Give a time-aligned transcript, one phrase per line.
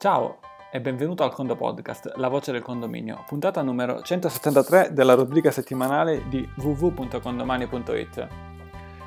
[0.00, 0.38] Ciao
[0.70, 6.28] e benvenuto al Condo Podcast, la voce del condominio, puntata numero 173 della rubrica settimanale
[6.28, 8.28] di www.condomani.it.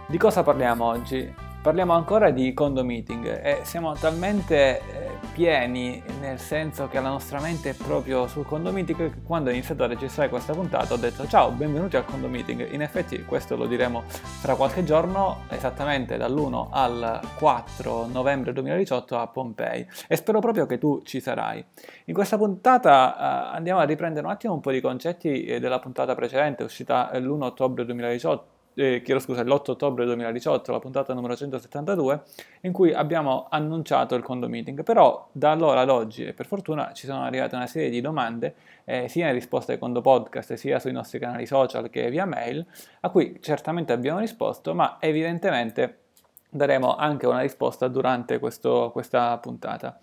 [0.08, 1.34] Di cosa parliamo oggi?
[1.62, 7.40] Parliamo ancora di condo meeting e siamo talmente eh, pieni, nel senso che la nostra
[7.40, 10.98] mente è proprio sul condo meeting che quando ho iniziato a registrare questa puntata ho
[10.98, 12.72] detto ciao, benvenuti al condo meeting.
[12.72, 19.28] In effetti questo lo diremo fra qualche giorno, esattamente dall'1 al 4 novembre 2018 a
[19.28, 21.64] Pompei e spero proprio che tu ci sarai.
[22.06, 25.78] In questa puntata uh, andiamo a riprendere un attimo un po' di concetti eh, della
[25.78, 31.36] puntata precedente, uscita l'1 ottobre 2018 eh, chiedo scusa, l'8 ottobre 2018, la puntata numero
[31.36, 32.22] 172,
[32.62, 34.84] in cui abbiamo annunciato il condo meeting.
[34.84, 39.08] Però da allora ad oggi, per fortuna, ci sono arrivate una serie di domande, eh,
[39.08, 42.66] sia in risposta ai condo podcast, sia sui nostri canali social che via mail,
[43.02, 45.98] a cui certamente abbiamo risposto, ma evidentemente
[46.50, 49.98] daremo anche una risposta durante questo, questa puntata.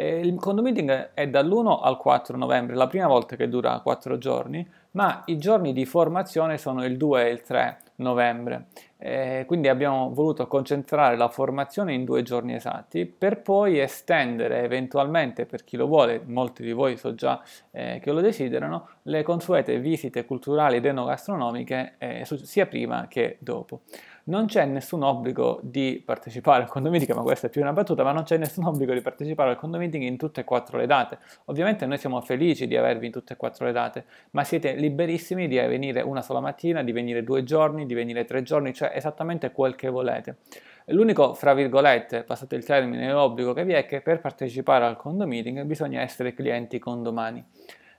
[0.00, 4.16] Eh, il condo meeting è dall'1 al 4 novembre, la prima volta che dura 4
[4.16, 8.66] giorni, ma i giorni di formazione sono il 2 e il 3 novembre.
[8.96, 15.46] Eh, quindi abbiamo voluto concentrare la formazione in due giorni esatti per poi estendere eventualmente,
[15.46, 19.80] per chi lo vuole, molti di voi so già eh, che lo desiderano, le consuete
[19.80, 23.80] visite culturali ed enogastronomiche eh, sia prima che dopo
[24.28, 28.12] non c'è nessun obbligo di partecipare al condomining, ma questa è più una battuta, ma
[28.12, 31.18] non c'è nessun obbligo di partecipare al condomining in tutte e quattro le date.
[31.46, 35.48] Ovviamente noi siamo felici di avervi in tutte e quattro le date, ma siete liberissimi
[35.48, 39.50] di venire una sola mattina, di venire due giorni, di venire tre giorni, cioè esattamente
[39.50, 40.36] quel che volete.
[40.86, 45.62] L'unico, fra virgolette, passato il termine, obbligo che vi è che per partecipare al condomining
[45.64, 47.44] bisogna essere clienti condomani.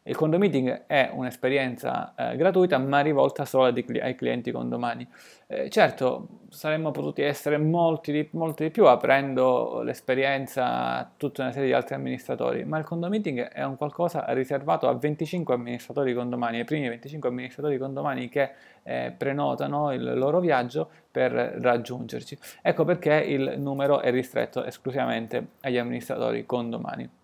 [0.03, 5.07] Il condo meeting è un'esperienza eh, gratuita ma rivolta solo ai, clienti condomani.
[5.45, 11.51] Eh, certo, saremmo potuti essere molti di, molti di, più aprendo l'esperienza a tutta una
[11.51, 16.13] serie di altri amministratori, ma il condo meeting è un qualcosa riservato a 25 amministratori
[16.13, 18.51] condomani, ai primi 25 amministratori condomani che
[18.83, 22.37] eh, prenotano il loro viaggio per raggiungerci.
[22.61, 27.17] Ecco perché il numero è ristretto esclusivamente agli amministratori condomani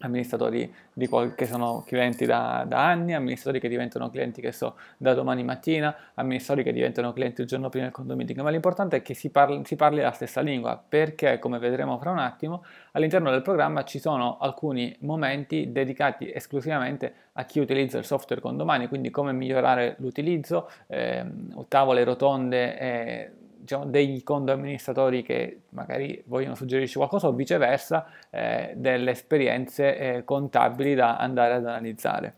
[0.00, 0.72] amministratori
[1.08, 5.42] qual- che sono clienti da, da, anni, amministratori che diventano clienti che so da domani
[5.44, 9.14] mattina, amministratori che diventano clienti il giorno prima del condo meeting, ma l'importante è che
[9.14, 13.42] si parli, si parli la stessa lingua, perché come vedremo fra un attimo, all'interno del
[13.42, 19.32] programma ci sono alcuni momenti dedicati esclusivamente a chi utilizza il software condomani, quindi come
[19.32, 21.24] migliorare l'utilizzo, eh,
[21.68, 23.30] tavole rotonde, eh,
[23.60, 30.24] diciamo, degli condo amministratori che magari vogliono suggerirci qualcosa o viceversa eh, delle esperienze eh,
[30.24, 32.34] contabili da andare ad analizzare.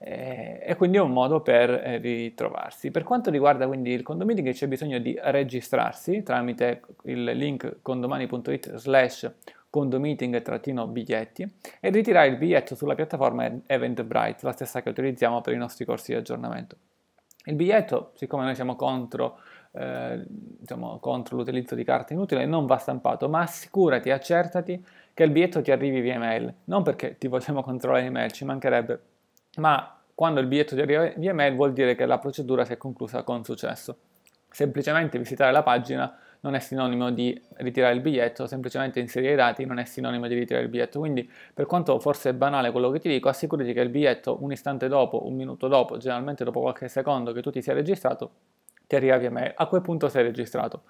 [0.00, 2.90] Eh, e quindi è un modo per eh, ritrovarsi.
[2.90, 9.32] Per quanto riguarda quindi il condomining c'è bisogno di registrarsi tramite il link condomani.it slash
[9.70, 15.84] condomeeting-biglietti e ritirare il biglietto sulla piattaforma Eventbrite, la stessa che utilizziamo per i nostri
[15.84, 16.76] corsi di aggiornamento.
[17.44, 19.38] Il biglietto, siccome noi siamo contro
[19.72, 24.84] eh, diciamo, contro l'utilizzo di carta inutile non va stampato, ma assicurati, accertati
[25.14, 29.00] che il biglietto ti arrivi via mail, non perché ti vogliamo controllare l'email, ci mancherebbe,
[29.56, 32.76] ma quando il biglietto ti arriva via mail vuol dire che la procedura si è
[32.76, 33.98] conclusa con successo.
[34.50, 39.64] Semplicemente visitare la pagina non è sinonimo di ritirare il biglietto, semplicemente inserire i dati
[39.64, 40.98] non è sinonimo di ritirare il biglietto.
[41.00, 44.52] Quindi, per quanto forse è banale quello che ti dico, assicurati che il biglietto un
[44.52, 48.30] istante dopo, un minuto dopo, generalmente dopo qualche secondo che tu ti sia registrato,
[48.88, 49.52] ti arriva via mail.
[49.54, 50.82] A quel punto sei registrato.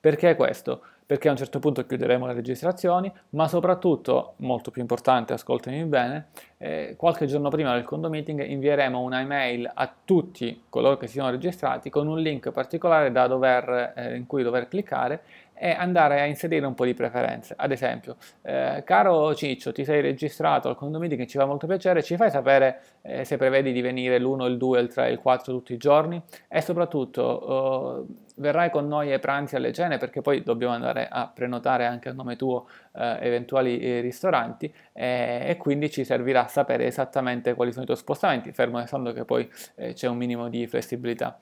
[0.00, 0.82] Perché questo?
[1.06, 6.28] Perché a un certo punto chiuderemo le registrazioni, ma soprattutto, molto più importante, ascoltami bene,
[6.58, 11.18] eh, qualche giorno prima del condo meeting invieremo una email a tutti coloro che si
[11.18, 15.22] sono registrati con un link particolare dover, eh, in cui dover cliccare
[15.62, 17.54] e andare a inserire un po' di preferenze.
[17.56, 22.02] Ad esempio, eh, caro Ciccio, ti sei registrato al condo meeting, ci fa molto piacere,
[22.02, 25.52] ci fai sapere eh, se prevedi di venire l'1, il 2, il 3, il 4
[25.52, 30.42] tutti i giorni e soprattutto eh, verrai con noi ai pranzi, alle cene, perché poi
[30.42, 35.90] dobbiamo andare a prenotare anche a nome tuo eh, eventuali eh, ristoranti eh, e quindi
[35.90, 40.08] ci servirà sapere esattamente quali sono i tuoi spostamenti, fermo restando che poi eh, c'è
[40.08, 41.38] un minimo di flessibilità.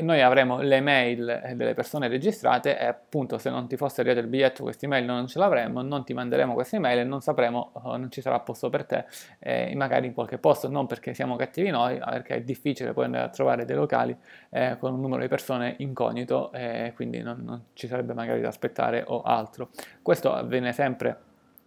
[0.00, 4.28] noi avremo le mail delle persone registrate e appunto se non ti fosse arrivato il
[4.28, 7.96] biglietto queste mail non ce l'avremmo, non ti manderemo queste mail e non sapremo, oh,
[7.98, 9.04] non ci sarà posto per te,
[9.74, 13.24] magari in qualche posto, non perché siamo cattivi noi, ma perché è difficile poi andare
[13.24, 14.16] a trovare dei locali
[14.78, 16.50] con un numero di persone incognito
[16.94, 19.68] quindi non, non ci sarebbe magari da aspettare o altro.
[20.00, 21.16] Questo avviene sempre sempre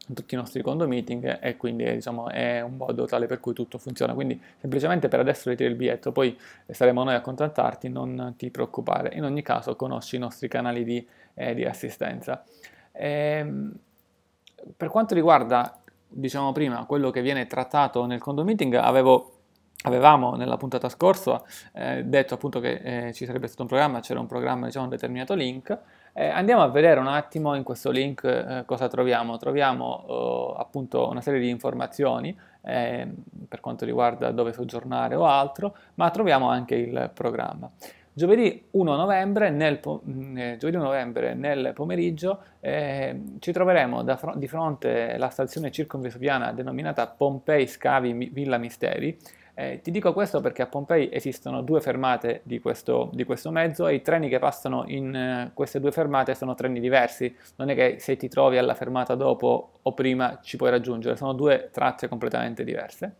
[0.08, 3.54] in tutti i nostri condo meeting e quindi diciamo, è un modo tale per cui
[3.54, 4.14] tutto funziona.
[4.14, 6.38] Quindi semplicemente per adesso ritiri il biglietto, poi
[6.68, 9.14] saremo noi a contattarti, non ti preoccupare.
[9.14, 11.06] In ogni caso conosci i nostri canali di,
[11.36, 12.44] eh, di assistenza.
[12.92, 13.74] E, ehm,
[14.76, 19.40] per quanto riguarda diciamo prima, quello che viene trattato nel condo meeting, avevo
[19.84, 21.42] Avevamo nella puntata scorsa
[21.72, 24.92] eh, detto appunto che eh, ci sarebbe stato un programma, c'era un programma, diciamo un
[24.92, 25.80] determinato link.
[26.14, 29.38] Eh, andiamo a vedere un attimo in questo link eh, cosa troviamo.
[29.38, 33.14] Troviamo oh, appunto una serie di informazioni ehm,
[33.48, 37.70] per quanto riguarda dove soggiornare o altro, ma troviamo anche il programma.
[38.12, 44.04] Giovedì 1 novembre nel, po- mm, eh, giovedì 1 novembre nel pomeriggio eh, ci troveremo
[44.18, 49.18] fr- di fronte alla stazione circonvesuviana denominata Pompei Scavi Villa Misteri
[49.60, 53.90] eh, ti dico questo perché a Pompei esistono due fermate di questo, di questo mezzo
[53.90, 57.76] e i treni che passano in uh, queste due fermate sono treni diversi, non è
[57.76, 62.08] che se ti trovi alla fermata dopo o prima ci puoi raggiungere, sono due tratte
[62.08, 63.16] completamente diverse.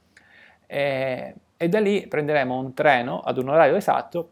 [0.66, 4.30] E, e da lì prenderemo un treno ad un orario esatto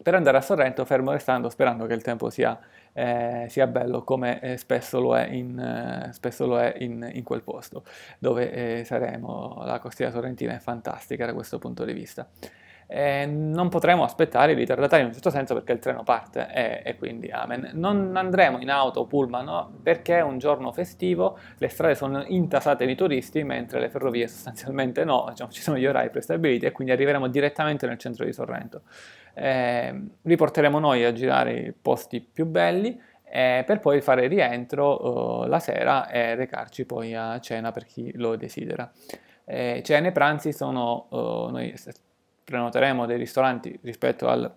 [0.00, 2.56] per andare a Sorrento fermo restando sperando che il tempo sia
[2.98, 7.22] eh, sia bello come eh, spesso lo è, in, eh, spesso lo è in, in,
[7.22, 7.84] quel posto
[8.18, 9.62] dove eh, saremo.
[9.64, 12.28] La costiera sorrentina è fantastica da questo punto di vista.
[12.90, 16.82] Eh, non potremo aspettare i ritardatari in un certo senso perché il treno parte e,
[16.84, 17.72] e quindi amen.
[17.74, 19.72] Non andremo in auto o pullman no?
[19.82, 25.04] perché è un giorno festivo, le strade sono intasate di turisti mentre le ferrovie sostanzialmente
[25.04, 28.82] no, diciamo, ci sono gli orari prestabiliti e quindi arriveremo direttamente nel centro di Sorrento
[29.38, 33.00] eh, vi porteremo noi a girare i posti più belli
[33.30, 38.10] eh, per poi fare rientro eh, la sera e recarci poi a cena per chi
[38.14, 38.90] lo desidera.
[39.44, 41.74] Eh, cene e pranzi sono, eh, noi
[42.48, 44.50] prenoteremo dei ristoranti rispetto al,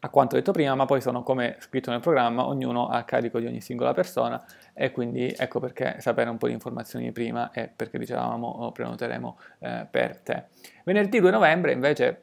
[0.00, 3.46] a quanto detto prima, ma poi sono come scritto nel programma, ognuno a carico di
[3.46, 4.44] ogni singola persona
[4.74, 9.38] e quindi ecco perché sapere un po' di informazioni prima e perché dicevamo oh, prenoteremo
[9.60, 10.46] eh, per te.
[10.82, 12.22] Venerdì 2 novembre invece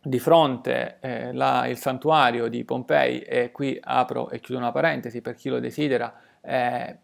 [0.00, 5.20] di fronte eh, la, il santuario di Pompei e qui apro e chiudo una parentesi
[5.20, 6.98] per chi lo desidera, eh,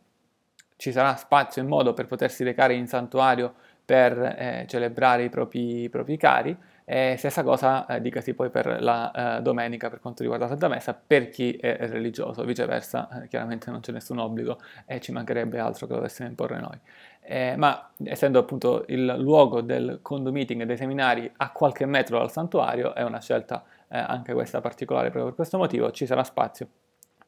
[0.77, 3.53] ci sarà spazio e modo per potersi recare in santuario
[3.85, 6.57] per eh, celebrare i propri, i propri cari.
[6.93, 10.67] E stessa cosa eh, dicasi poi per la eh, domenica per quanto riguarda la Santa
[10.67, 15.61] Messa per chi è religioso, viceversa eh, chiaramente non c'è nessun obbligo e ci mancherebbe
[15.61, 16.77] altro che lo dovessimo imporre noi.
[17.21, 22.33] Eh, ma essendo appunto il luogo del condo e dei seminari a qualche metro dal
[22.33, 26.67] santuario è una scelta eh, anche questa particolare proprio per questo motivo, ci sarà spazio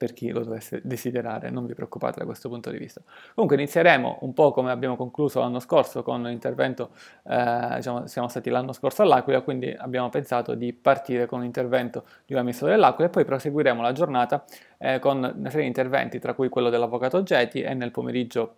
[0.03, 3.01] per chi lo dovesse desiderare, non vi preoccupate da questo punto di vista.
[3.35, 6.91] Comunque inizieremo un po' come abbiamo concluso l'anno scorso con l'intervento,
[7.23, 12.03] eh, diciamo, siamo stati l'anno scorso all'Aquila, quindi abbiamo pensato di partire con un intervento
[12.27, 14.45] di un amministratore dell'Aquila e poi proseguiremo la giornata
[14.79, 18.57] eh, con una serie di interventi, tra cui quello dell'avvocato Geti e nel pomeriggio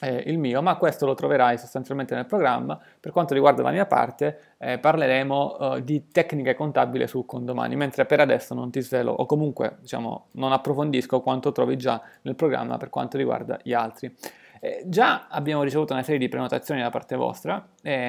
[0.00, 2.78] eh, il mio, ma questo lo troverai sostanzialmente nel programma.
[3.00, 8.04] Per quanto riguarda la mia parte, eh, parleremo eh, di tecniche contabili su condomani, mentre
[8.04, 12.76] per adesso non ti svelo o comunque diciamo, non approfondisco quanto trovi già nel programma
[12.76, 14.14] per quanto riguarda gli altri.
[14.60, 17.66] Eh, già abbiamo ricevuto una serie di prenotazioni da parte vostra,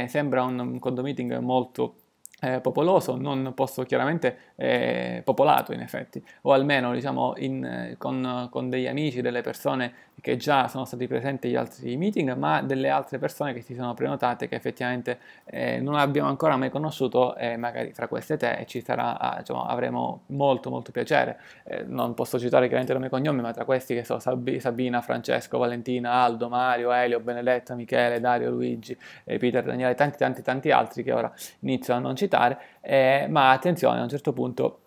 [0.07, 1.95] sembra un, un condomeeting molto
[2.39, 8.47] eh, popoloso, non posso chiaramente eh, popolato in effetti, o almeno diciamo in, eh, con,
[8.51, 12.89] con, degli amici, delle persone che già sono stati presenti agli altri meeting, ma delle
[12.89, 17.57] altre persone che si sono prenotate che effettivamente eh, non abbiamo ancora mai conosciuto e
[17.57, 21.39] magari fra queste te ci sarà, ah, diciamo, avremo molto molto piacere.
[21.63, 25.01] Eh, non posso citare chiaramente nome e cognome, ma tra questi che sono Sab- Sabina,
[25.01, 31.03] Francesco, Valentina, Aldo, Mario, Elio, Benedetta, Michele, Dario, Luigi, Peter, Daniele, tanti tanti tanti altri
[31.03, 32.26] che ora inizio a non citare,
[32.81, 34.81] eh, ma attenzione a un certo punto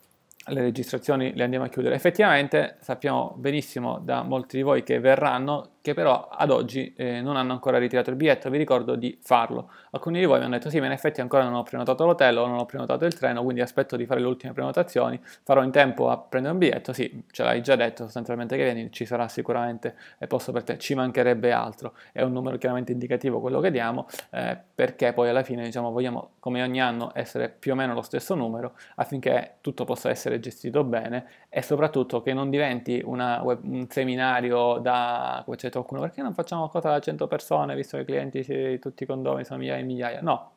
[0.46, 1.94] le registrazioni le andiamo a chiudere.
[1.94, 7.36] Effettivamente sappiamo benissimo da molti di voi che verranno che però ad oggi eh, non
[7.36, 9.70] hanno ancora ritirato il biglietto, vi ricordo di farlo.
[9.92, 12.36] Alcuni di voi mi hanno detto sì, ma in effetti ancora non ho prenotato l'hotel
[12.36, 15.70] o non ho prenotato il treno, quindi aspetto di fare le ultime prenotazioni, farò in
[15.70, 19.26] tempo a prendere un biglietto, sì, ce l'hai già detto sostanzialmente che vieni, ci sarà
[19.28, 23.70] sicuramente e posto per te, ci mancherebbe altro, è un numero chiaramente indicativo quello che
[23.70, 27.94] diamo, eh, perché poi alla fine diciamo vogliamo come ogni anno essere più o meno
[27.94, 33.42] lo stesso numero affinché tutto possa essere gestito bene e soprattutto che non diventi una,
[33.42, 35.42] un seminario da...
[35.44, 38.78] Come c'è qualcuno, perché non facciamo qualcosa da 100 persone, visto che i clienti si,
[38.78, 40.20] tutti i condomi sono migliaia e migliaia?
[40.20, 40.52] No,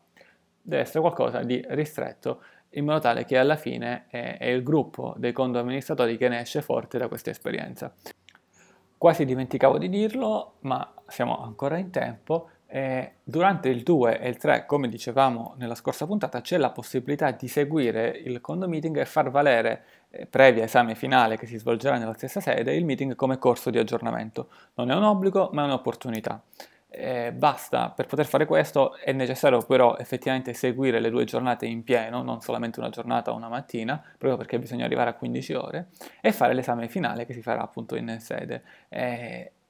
[0.61, 2.41] deve essere qualcosa di ristretto
[2.75, 6.41] in modo tale che alla fine è, è il gruppo dei condo amministratori che ne
[6.41, 7.93] esce forte da questa esperienza.
[8.97, 12.49] Quasi dimenticavo di dirlo, ma siamo ancora in tempo.
[12.75, 17.29] Eh, durante il 2 e il 3, come dicevamo nella scorsa puntata, c'è la possibilità
[17.29, 21.99] di seguire il condo meeting e far valere eh, previa esame finale che si svolgerà
[21.99, 24.49] nella stessa sede, il meeting come corso di aggiornamento.
[24.73, 26.41] Non è un obbligo, ma è un'opportunità.
[26.89, 31.83] Eh, basta, per poter fare questo è necessario però effettivamente seguire le due giornate in
[31.83, 35.89] pieno, non solamente una giornata o una mattina, proprio perché bisogna arrivare a 15 ore,
[36.21, 38.63] e fare l'esame finale che si farà appunto in sede.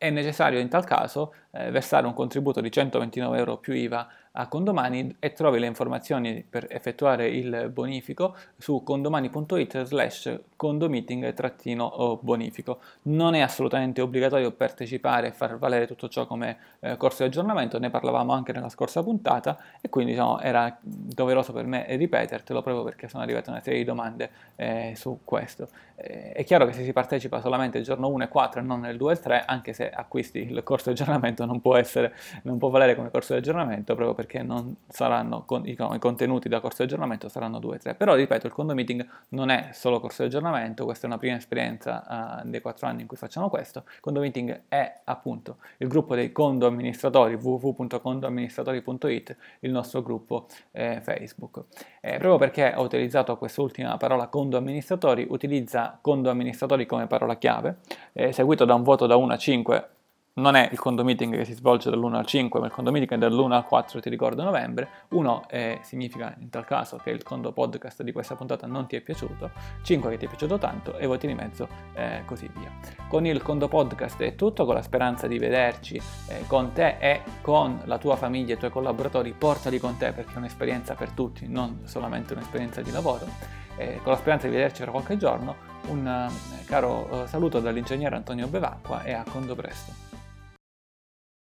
[0.04, 4.48] È necessario in tal caso eh, versare un contributo di 129 euro più IVA a
[4.48, 12.80] Condomani e trovi le informazioni per effettuare il bonifico su condomani.it slash condomeeting-bonifico.
[13.04, 17.78] Non è assolutamente obbligatorio partecipare e far valere tutto ciò come eh, corso di aggiornamento,
[17.78, 22.84] ne parlavamo anche nella scorsa puntata e quindi diciamo, era doveroso per me ripetertelo proprio
[22.84, 25.68] perché sono arrivate una serie di domande eh, su questo.
[25.96, 28.80] Eh, è chiaro che se si partecipa solamente il giorno 1 e 4 e non
[28.80, 32.58] nel 2 e 3, anche se acquisti il corso di aggiornamento non può, essere, non
[32.58, 36.60] può valere come corso di aggiornamento proprio perché non saranno con, i, i, contenuti da
[36.60, 37.96] corso di aggiornamento saranno 2 e 3.
[37.96, 41.36] Però ripeto, il condo meeting non è solo corso di aggiornamento, questa è una prima
[41.36, 43.84] esperienza uh, dei 4 anni in cui facciamo questo.
[43.86, 51.02] Il condo meeting è appunto il gruppo dei condo amministratori www.condoamministratori.it, il nostro gruppo eh,
[51.02, 51.64] Facebook.
[52.02, 57.78] Eh, proprio perché ho utilizzato quest'ultima parola condo amministratori, utilizza condo amministratori come parola chiave,
[58.14, 59.88] eh, seguito da un voto da 1 a 5
[60.36, 63.14] non è il condo meeting che si svolge dall'1 al 5, ma il condo meeting
[63.14, 64.90] è dall'1 al 4, ti ricordo, novembre.
[65.10, 68.96] 1 eh, significa in tal caso che il condo podcast di questa puntata non ti
[68.96, 69.52] è piaciuto,
[69.84, 72.72] 5 che ti è piaciuto tanto e voti di mezzo eh, così via.
[73.08, 77.22] Con il condo podcast è tutto, con la speranza di vederci eh, con te e
[77.42, 81.12] con la tua famiglia e i tuoi collaboratori, portali con te perché è un'esperienza per
[81.12, 83.28] tutti, non solamente un'esperienza di lavoro.
[83.76, 85.56] Eh, con la speranza di vederci tra qualche giorno,
[85.90, 90.13] un eh, caro eh, saluto dall'ingegnere Antonio Bevacqua e a condo presto.